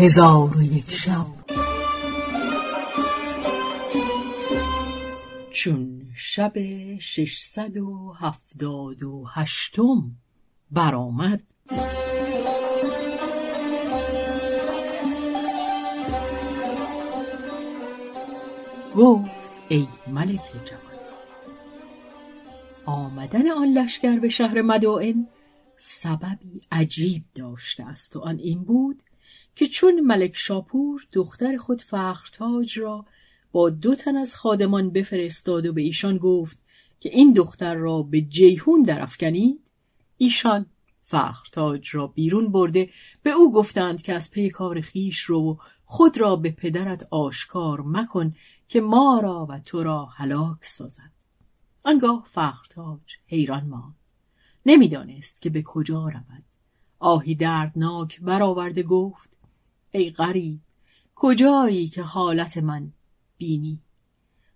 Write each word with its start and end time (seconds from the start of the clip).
هزار 0.00 0.56
و 0.56 0.62
یک 0.62 0.90
شب. 0.90 1.26
چون 5.50 6.02
شب 6.16 6.52
ششصد 6.98 7.76
و 7.76 8.12
هفتاد 8.18 9.02
و 9.02 9.24
هشتم 9.34 10.10
برآمد. 10.70 11.42
گفت 18.96 19.30
ای 19.68 19.88
ملک 20.06 20.42
جوان 20.64 20.80
آمدن 22.84 23.50
آن 23.50 23.68
لشکر 23.72 24.18
به 24.18 24.28
شهر 24.28 24.62
مدائن 24.62 25.28
سببی 25.76 26.60
عجیب 26.72 27.24
داشته 27.34 27.84
است 27.84 28.16
و 28.16 28.20
آن 28.20 28.38
این 28.38 28.64
بود 28.64 29.02
که 29.56 29.66
چون 29.66 30.00
ملک 30.00 30.36
شاپور 30.36 31.06
دختر 31.12 31.56
خود 31.56 31.82
فخرتاج 31.82 32.78
را 32.78 33.06
با 33.52 33.70
دو 33.70 33.94
تن 33.94 34.16
از 34.16 34.34
خادمان 34.34 34.90
بفرستاد 34.90 35.66
و 35.66 35.72
به 35.72 35.82
ایشان 35.82 36.18
گفت 36.18 36.58
که 37.00 37.08
این 37.08 37.32
دختر 37.32 37.74
را 37.74 38.02
به 38.02 38.20
جیهون 38.20 38.82
درافکنید 38.82 39.60
ایشان 40.16 40.66
فخرتاج 41.00 41.96
را 41.96 42.06
بیرون 42.06 42.52
برده 42.52 42.90
به 43.22 43.30
او 43.30 43.52
گفتند 43.52 44.02
که 44.02 44.14
از 44.14 44.30
پی 44.30 44.50
کار 44.50 44.80
خیش 44.80 45.20
رو 45.20 45.58
خود 45.84 46.18
را 46.18 46.36
به 46.36 46.50
پدرت 46.50 47.08
آشکار 47.10 47.80
مکن 47.80 48.34
که 48.68 48.80
ما 48.80 49.20
را 49.22 49.46
و 49.50 49.58
تو 49.58 49.82
را 49.82 50.04
هلاک 50.04 50.58
سازد. 50.62 51.12
آنگاه 51.82 52.26
فخرتاج 52.32 53.00
حیران 53.26 53.64
ماند. 53.64 53.94
نمی‌دانست 54.66 55.42
که 55.42 55.50
به 55.50 55.62
کجا 55.62 56.08
رود. 56.08 56.44
آهی 56.98 57.34
دردناک 57.34 58.20
برآورده 58.20 58.82
گفت 58.82 59.36
ای 59.92 60.10
غریب 60.10 60.58
کجایی 61.14 61.88
که 61.88 62.02
حالت 62.02 62.58
من 62.58 62.92
بینی؟ 63.38 63.78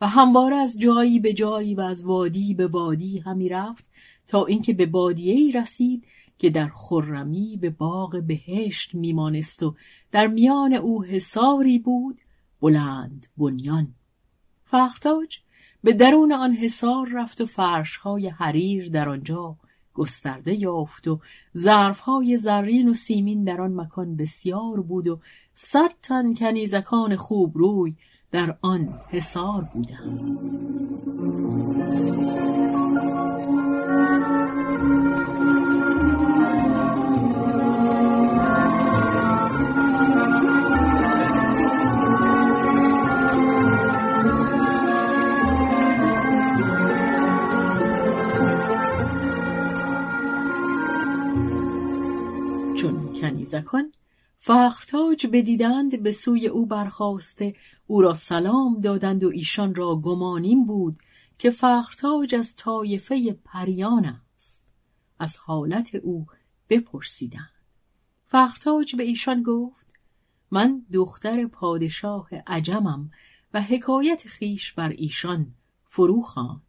و 0.00 0.08
همواره 0.08 0.56
از 0.56 0.78
جایی 0.78 1.20
به 1.20 1.32
جایی 1.32 1.74
و 1.74 1.80
از 1.80 2.04
وادی 2.04 2.54
به 2.54 2.66
وادی 2.66 3.18
همی 3.18 3.48
رفت 3.48 3.84
تا 4.28 4.46
اینکه 4.46 4.72
به 4.72 4.86
بادیه 4.86 5.34
ای 5.34 5.52
رسید 5.52 6.04
که 6.38 6.50
در 6.50 6.68
خرمی 6.68 7.58
به 7.60 7.70
باغ 7.70 8.22
بهشت 8.26 8.94
میمانست 8.94 9.62
و 9.62 9.74
در 10.12 10.26
میان 10.26 10.74
او 10.74 11.04
حصاری 11.04 11.78
بود 11.78 12.18
بلند 12.60 13.26
بنیان. 13.36 13.94
فختاج 14.64 15.38
به 15.84 15.92
درون 15.92 16.32
آن 16.32 16.52
حصار 16.52 17.08
رفت 17.12 17.40
و 17.40 17.46
فرشهای 17.46 18.28
حریر 18.28 18.88
در 18.88 19.08
آنجا 19.08 19.56
گسترده 20.00 20.54
یافت 20.54 21.08
و 21.08 21.20
ظرفهای 21.56 22.36
زرین 22.36 22.88
و 22.88 22.94
سیمین 22.94 23.44
در 23.44 23.60
آن 23.60 23.74
مکان 23.74 24.16
بسیار 24.16 24.80
بود 24.80 25.08
و 25.08 25.18
صد 25.54 25.90
تن 26.02 26.34
کنیزکان 26.34 27.16
خوب 27.16 27.58
روی 27.58 27.94
در 28.32 28.56
آن 28.62 29.00
حصار 29.08 29.68
بودند. 29.74 30.79
کنیزکان 53.60 53.92
فخرتاج 54.38 55.26
بدیدند 55.26 56.02
به 56.02 56.12
سوی 56.12 56.46
او 56.46 56.66
برخواسته 56.66 57.54
او 57.86 58.00
را 58.00 58.14
سلام 58.14 58.80
دادند 58.80 59.24
و 59.24 59.28
ایشان 59.28 59.74
را 59.74 59.96
گمانیم 59.96 60.64
بود 60.64 60.98
که 61.38 61.50
فخرتاج 61.50 62.34
از 62.34 62.56
طایفه 62.56 63.38
پریان 63.44 64.04
است. 64.36 64.66
از 65.18 65.36
حالت 65.36 65.94
او 65.94 66.26
بپرسیدند. 66.68 67.50
فخرتاج 68.26 68.96
به 68.96 69.02
ایشان 69.02 69.42
گفت 69.42 69.86
من 70.50 70.82
دختر 70.92 71.46
پادشاه 71.46 72.28
عجمم 72.46 73.10
و 73.54 73.62
حکایت 73.62 74.28
خیش 74.28 74.72
بر 74.72 74.88
ایشان 74.88 75.54
فرو 75.84 76.22
خواند 76.22 76.62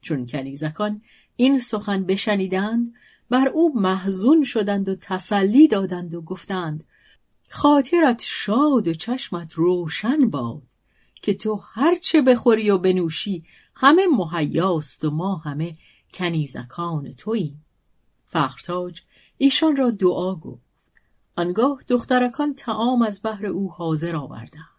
چون 0.00 0.26
کنیزکان 0.26 1.02
این 1.36 1.58
سخن 1.58 2.04
بشنیدند 2.04 2.94
بر 3.30 3.48
او 3.48 3.80
محزون 3.80 4.44
شدند 4.44 4.88
و 4.88 4.94
تسلی 4.94 5.68
دادند 5.68 6.14
و 6.14 6.20
گفتند 6.20 6.84
خاطرت 7.50 8.22
شاد 8.26 8.88
و 8.88 8.94
چشمت 8.94 9.52
روشن 9.52 10.30
باد 10.30 10.62
که 11.22 11.34
تو 11.34 11.54
هرچه 11.54 12.22
بخوری 12.22 12.70
و 12.70 12.78
بنوشی 12.78 13.44
همه 13.74 14.06
مهیاست 14.06 15.04
و 15.04 15.10
ما 15.10 15.36
همه 15.36 15.76
کنیزکان 16.14 17.12
تویی. 17.12 17.56
فخرتاج 18.26 19.00
ایشان 19.38 19.76
را 19.76 19.90
دعا 19.90 20.34
گفت. 20.34 20.62
آنگاه 21.36 21.82
دخترکان 21.88 22.54
تعام 22.54 23.02
از 23.02 23.20
بحر 23.24 23.46
او 23.46 23.72
حاضر 23.72 24.16
آوردند. 24.16 24.74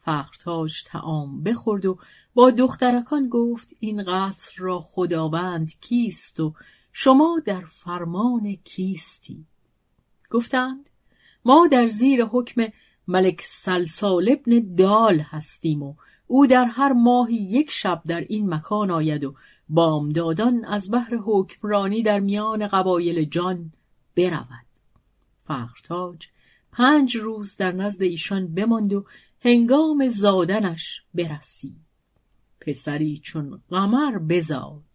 فخرتاج 0.00 0.82
تعام 0.84 1.42
بخورد 1.42 1.86
و 1.86 1.98
با 2.34 2.50
دخترکان 2.50 3.28
گفت 3.28 3.68
این 3.80 4.02
قصر 4.02 4.52
را 4.56 4.80
خداوند 4.80 5.80
کیست 5.80 6.40
و 6.40 6.54
شما 6.96 7.42
در 7.44 7.60
فرمان 7.60 8.56
کیستی؟ 8.64 9.44
گفتند 10.30 10.90
ما 11.44 11.68
در 11.72 11.86
زیر 11.86 12.24
حکم 12.24 12.62
ملک 13.08 13.42
سلسال 13.44 14.28
ابن 14.32 14.74
دال 14.74 15.20
هستیم 15.20 15.82
و 15.82 15.94
او 16.26 16.46
در 16.46 16.64
هر 16.64 16.92
ماهی 16.92 17.36
یک 17.36 17.70
شب 17.70 18.02
در 18.06 18.20
این 18.20 18.54
مکان 18.54 18.90
آید 18.90 19.24
و 19.24 19.34
بامدادان 19.68 20.64
از 20.64 20.90
بحر 20.90 21.14
حکمرانی 21.24 22.02
در 22.02 22.20
میان 22.20 22.68
قبایل 22.68 23.24
جان 23.24 23.72
برود. 24.16 24.66
فخرتاج 25.44 26.26
پنج 26.72 27.16
روز 27.16 27.56
در 27.56 27.72
نزد 27.72 28.02
ایشان 28.02 28.54
بماند 28.54 28.92
و 28.92 29.04
هنگام 29.40 30.08
زادنش 30.08 31.02
برسید 31.14 31.76
پسری 32.60 33.18
چون 33.18 33.62
قمر 33.70 34.18
بزاد. 34.18 34.93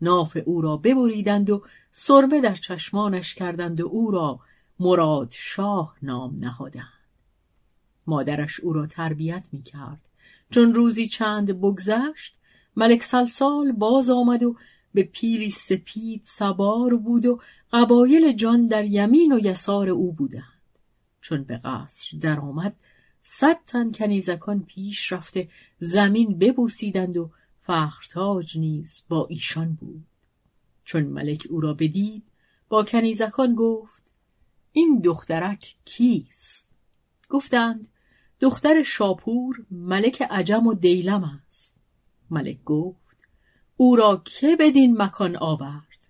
ناف 0.00 0.38
او 0.44 0.60
را 0.60 0.76
ببریدند 0.76 1.50
و 1.50 1.62
سرمه 1.92 2.40
در 2.40 2.54
چشمانش 2.54 3.34
کردند 3.34 3.80
و 3.80 3.88
او 3.88 4.10
را 4.10 4.40
مراد 4.80 5.28
شاه 5.30 5.96
نام 6.02 6.36
نهادند. 6.38 6.86
مادرش 8.06 8.60
او 8.60 8.72
را 8.72 8.86
تربیت 8.86 9.44
می 9.52 9.62
کرد 9.62 10.00
چون 10.50 10.74
روزی 10.74 11.06
چند 11.06 11.60
بگذشت 11.60 12.36
ملک 12.76 13.02
سلسال 13.02 13.72
باز 13.72 14.10
آمد 14.10 14.42
و 14.42 14.56
به 14.94 15.02
پیلی 15.02 15.50
سپید 15.50 16.22
سوار 16.24 16.96
بود 16.96 17.26
و 17.26 17.40
قبایل 17.72 18.32
جان 18.32 18.66
در 18.66 18.84
یمین 18.84 19.32
و 19.32 19.38
یسار 19.38 19.88
او 19.88 20.12
بودند. 20.12 20.42
چون 21.20 21.44
به 21.44 21.56
قصر 21.56 22.16
درآمد 22.20 22.74
صد 23.20 23.58
تن 23.66 23.92
کنیزکان 23.92 24.62
پیش 24.62 25.12
رفته 25.12 25.48
زمین 25.78 26.38
ببوسیدند 26.38 27.16
و 27.16 27.30
فخرتاج 27.66 28.58
نیز 28.58 29.02
با 29.08 29.26
ایشان 29.26 29.72
بود. 29.74 30.06
چون 30.84 31.02
ملک 31.02 31.46
او 31.50 31.60
را 31.60 31.74
بدید 31.74 32.22
با 32.68 32.84
کنیزکان 32.84 33.54
گفت 33.54 34.12
این 34.72 35.00
دخترک 35.00 35.76
کیست؟ 35.84 36.70
گفتند 37.28 37.88
دختر 38.40 38.82
شاپور 38.82 39.66
ملک 39.70 40.22
عجم 40.22 40.66
و 40.66 40.74
دیلم 40.74 41.40
است. 41.46 41.76
ملک 42.30 42.64
گفت 42.64 43.16
او 43.76 43.96
را 43.96 44.22
که 44.24 44.56
بدین 44.60 45.02
مکان 45.02 45.36
آورد؟ 45.36 46.08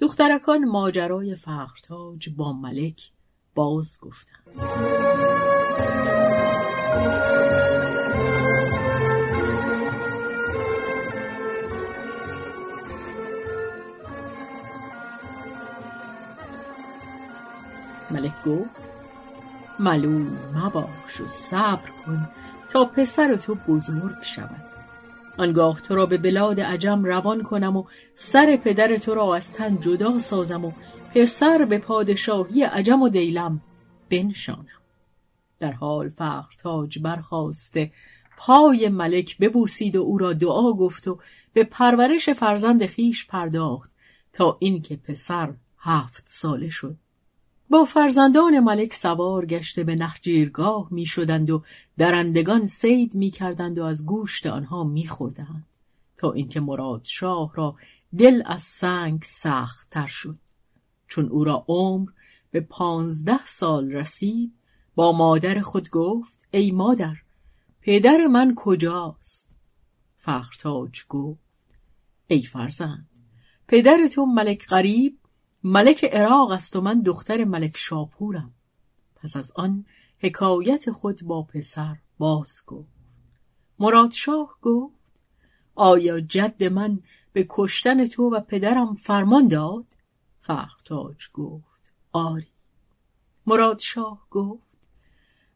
دخترکان 0.00 0.64
ماجرای 0.64 1.36
فخرتاج 1.36 2.28
با 2.28 2.52
ملک 2.52 3.10
باز 3.54 3.98
گفتند. 4.00 4.44
ملک 18.14 18.44
گفت 18.46 18.70
ملول 19.78 20.30
مباش 20.54 21.20
و 21.20 21.26
صبر 21.26 21.90
کن 22.06 22.28
تا 22.68 22.84
پسر 22.84 23.36
تو 23.36 23.54
بزرگ 23.54 24.22
شود. 24.22 24.64
آنگاه 25.38 25.80
تو 25.80 25.94
را 25.94 26.06
به 26.06 26.18
بلاد 26.18 26.60
عجم 26.60 27.04
روان 27.04 27.42
کنم 27.42 27.76
و 27.76 27.84
سر 28.14 28.56
پدر 28.56 28.96
تو 28.96 29.14
را 29.14 29.36
از 29.36 29.52
تن 29.52 29.80
جدا 29.80 30.18
سازم 30.18 30.64
و 30.64 30.72
پسر 31.14 31.64
به 31.64 31.78
پادشاهی 31.78 32.62
عجم 32.62 33.02
و 33.02 33.08
دیلم 33.08 33.60
بنشانم. 34.10 34.66
در 35.58 35.72
حال 35.72 36.08
فخر 36.08 36.54
تاج 36.62 36.98
برخواسته 36.98 37.90
پای 38.36 38.88
ملک 38.88 39.38
ببوسید 39.38 39.96
و 39.96 40.00
او 40.00 40.18
را 40.18 40.32
دعا 40.32 40.72
گفت 40.72 41.08
و 41.08 41.18
به 41.52 41.64
پرورش 41.64 42.30
فرزند 42.30 42.86
خیش 42.86 43.26
پرداخت 43.26 43.90
تا 44.32 44.56
اینکه 44.60 44.96
پسر 44.96 45.54
هفت 45.78 46.24
ساله 46.26 46.68
شد. 46.68 46.96
با 47.74 47.84
فرزندان 47.84 48.60
ملک 48.60 48.94
سوار 48.94 49.46
گشته 49.46 49.84
به 49.84 49.94
نخجیرگاه 49.94 50.88
می 50.90 51.06
شدند 51.06 51.50
و 51.50 51.62
درندگان 51.98 52.66
سید 52.66 53.14
می 53.14 53.30
کردند 53.30 53.78
و 53.78 53.84
از 53.84 54.06
گوشت 54.06 54.46
آنها 54.46 54.84
می 54.84 55.06
خوردند 55.06 55.66
تا 56.16 56.32
اینکه 56.32 56.60
مراد 56.60 57.04
شاه 57.04 57.52
را 57.54 57.76
دل 58.18 58.42
از 58.46 58.62
سنگ 58.62 59.22
سخت 59.22 59.90
تر 59.90 60.06
شد. 60.06 60.38
چون 61.08 61.28
او 61.28 61.44
را 61.44 61.64
عمر 61.68 62.08
به 62.50 62.60
پانزده 62.60 63.46
سال 63.46 63.92
رسید 63.92 64.52
با 64.94 65.12
مادر 65.12 65.60
خود 65.60 65.90
گفت 65.90 66.38
ای 66.50 66.70
مادر 66.70 67.16
پدر 67.80 68.26
من 68.26 68.54
کجاست؟ 68.56 69.50
فخرتاج 70.18 71.00
گفت 71.08 71.40
ای 72.26 72.42
فرزند 72.42 73.08
پدر 73.68 74.08
تو 74.12 74.26
ملک 74.26 74.66
غریب 74.66 75.18
ملک 75.66 76.04
عراق 76.04 76.50
است 76.50 76.76
و 76.76 76.80
من 76.80 77.00
دختر 77.00 77.44
ملک 77.44 77.76
شاپورم. 77.76 78.54
پس 79.16 79.36
از 79.36 79.52
آن 79.56 79.84
حکایت 80.18 80.90
خود 80.90 81.22
با 81.22 81.42
پسر 81.42 81.96
باز 82.18 82.62
گفت. 82.66 82.88
مرادشاه 83.78 84.58
گفت 84.62 84.94
آیا 85.74 86.20
جد 86.20 86.64
من 86.64 86.98
به 87.32 87.46
کشتن 87.48 88.06
تو 88.06 88.22
و 88.30 88.40
پدرم 88.40 88.94
فرمان 88.94 89.48
داد؟ 89.48 89.84
فخرتاج 90.40 91.28
گفت 91.32 91.92
آری. 92.12 92.46
مرادشاه 93.46 94.26
گفت 94.30 94.62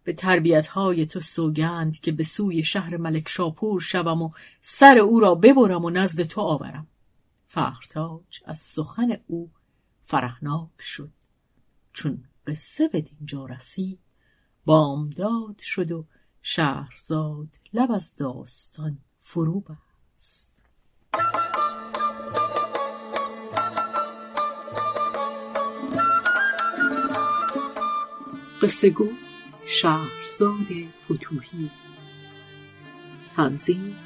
به 0.05 0.13
تربیت 0.13 0.67
های 0.67 1.07
تو 1.07 1.21
سوگند 1.21 2.01
که 2.01 2.13
به 2.13 2.25
سوی 2.25 2.63
شهر 2.63 2.97
ملک 2.97 3.29
شاپور 3.29 3.81
شوم 3.81 4.23
و 4.23 4.31
سر 4.63 4.99
او 4.99 5.21
را 5.21 5.35
ببرم 5.35 5.85
و 5.85 5.91
نزد 5.91 6.23
تو 6.23 6.41
آورم. 6.41 6.87
فخرتاج 7.49 8.43
از 8.45 8.59
سخن 8.59 9.17
او 9.27 9.51
فرهناک 10.09 10.81
شد. 10.81 11.13
چون 11.93 12.25
قصه 12.47 12.89
به 12.89 13.01
دینجا 13.01 13.47
رسید 13.47 13.99
بامداد 14.65 15.59
شد 15.59 15.93
و 15.93 16.07
شهرزاد 16.43 17.49
لب 17.73 17.93
از 17.93 18.17
داستان 18.17 18.99
فرو 19.21 19.61
بست. 19.61 20.63
قصه 28.63 28.91
گو 28.91 29.09
شهرزاد 29.67 30.67
فتوهی 31.05 31.71
تنظیم 33.37 33.97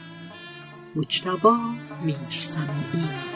مجتبا 0.96 1.58
میرسمی 2.04 3.31